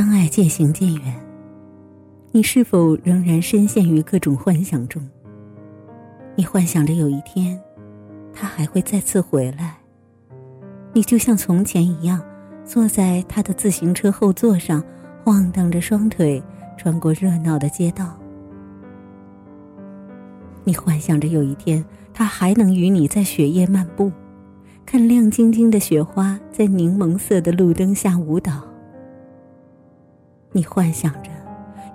[0.00, 1.14] 当爱渐行渐远，
[2.32, 5.06] 你是否仍然深陷于各种幻想中？
[6.34, 7.60] 你幻想着有一天，
[8.32, 9.76] 他还会再次回来。
[10.94, 12.18] 你就像从前一样，
[12.64, 14.82] 坐在他的自行车后座上，
[15.22, 16.42] 晃荡着双腿，
[16.78, 18.18] 穿过热闹的街道。
[20.64, 24.10] 你幻想着有一天，他还能与你在雪夜漫步，
[24.86, 28.69] 看亮晶晶的雪花在柠檬色的路灯下舞蹈。
[30.52, 31.30] 你幻想着，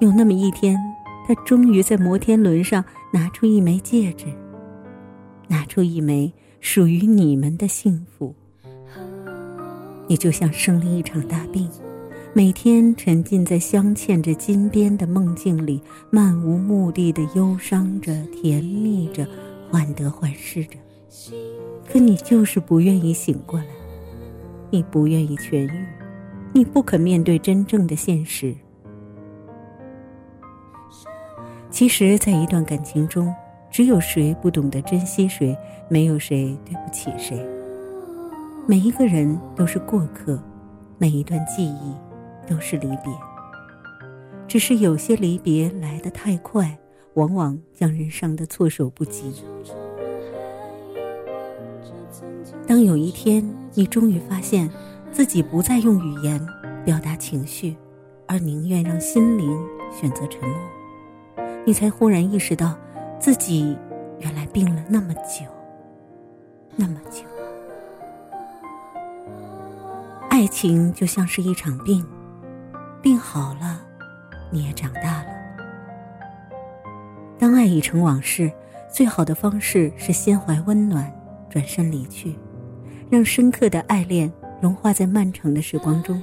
[0.00, 0.78] 有那么一天，
[1.26, 4.26] 他终于在摩天轮上拿出一枚戒指，
[5.48, 8.34] 拿出一枚属于你们的幸福。
[10.06, 11.66] 你就像生了一场大病，
[12.34, 15.80] 每天沉浸在镶嵌着金边的梦境里，
[16.10, 19.26] 漫无目的的忧伤着、甜蜜着、
[19.70, 20.76] 患得患失着。
[21.90, 23.66] 可你就是不愿意醒过来，
[24.70, 25.86] 你不愿意痊愈，
[26.54, 28.54] 你不肯面对真正的现实。
[31.70, 33.34] 其实，在一段感情中，
[33.70, 35.56] 只有谁不懂得珍惜谁，
[35.88, 37.42] 没有谁对不起谁。
[38.66, 40.38] 每一个人都是过客，
[40.98, 41.94] 每一段记忆
[42.46, 43.10] 都是离别。
[44.46, 46.78] 只是有些离别来得太快，
[47.14, 49.32] 往往将人伤得措手不及。
[52.66, 54.68] 当有一天你终于发现
[55.12, 56.40] 自己不再用语言
[56.84, 57.76] 表达情绪，
[58.26, 60.58] 而宁愿让心灵选择沉默，
[61.66, 62.74] 你才忽然意识到
[63.20, 63.76] 自己
[64.20, 65.44] 原来病了那么久，
[66.74, 67.24] 那么久。
[70.30, 72.02] 爱情就像是一场病，
[73.02, 73.82] 病好了，
[74.50, 75.26] 你也长大了。
[77.38, 78.50] 当爱已成往事，
[78.90, 81.12] 最好的方式是心怀温暖，
[81.50, 82.34] 转身离去，
[83.10, 84.32] 让深刻的爱恋
[84.62, 86.22] 融化在漫长的时光中，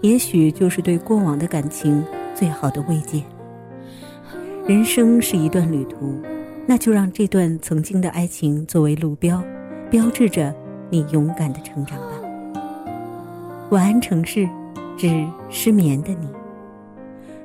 [0.00, 2.04] 也许就是对过往的感情
[2.36, 3.20] 最好的慰藉。
[4.64, 6.22] 人生是一段旅途，
[6.68, 9.42] 那就让这段曾经的爱情作为路标，
[9.90, 10.54] 标志着
[10.88, 12.12] 你勇敢的成长吧。
[13.70, 14.48] 晚安，城市，
[14.96, 16.28] 致失眠的你。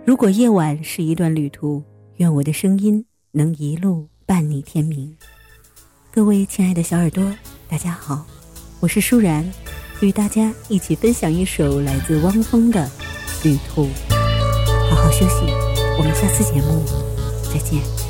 [0.05, 1.81] 如果夜晚是一段旅途，
[2.17, 5.17] 愿我的声音能一路伴你天明。
[6.11, 7.33] 各位亲爱的小耳朵，
[7.67, 8.27] 大家好，
[8.79, 9.43] 我是舒然，
[10.01, 12.79] 与大家一起分享一首来自汪峰的
[13.43, 13.85] 《旅途》。
[14.89, 15.45] 好好休息，
[15.97, 16.83] 我们下次节目
[17.51, 18.04] 再见。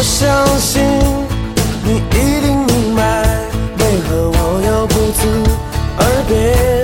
[0.00, 0.82] 我相信
[1.84, 3.22] 你一定明白
[3.80, 5.28] 为何我要不辞
[5.98, 6.79] 而别。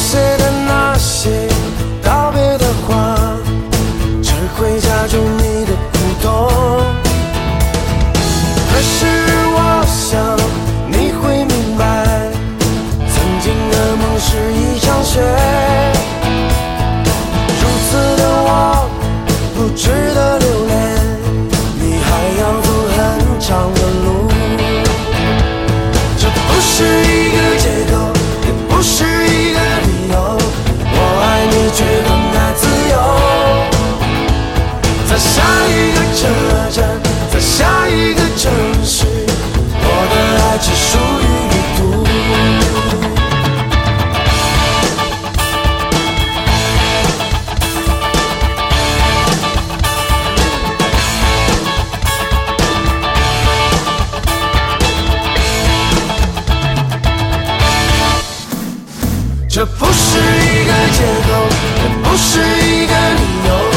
[0.00, 1.30] 写的那些
[2.02, 3.36] 道别的话，
[4.22, 6.26] 只会加重你的苦痛。
[8.72, 9.09] 可是。
[59.60, 61.46] 这不是一个借口
[61.76, 63.69] 也不是一个理由。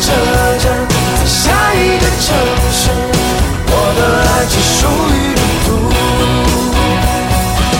[0.00, 0.12] 车
[0.62, 0.64] 站，
[1.18, 1.34] 在下
[1.74, 2.26] 一个城
[2.72, 2.80] 市，
[3.68, 4.78] 我的爱只属
[5.10, 5.68] 于旅途。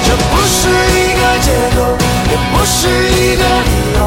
[0.04, 0.58] 这不是
[0.92, 1.46] 一个借
[1.76, 1.78] 口，
[2.30, 3.68] 也不是一个理
[3.98, 4.05] 由。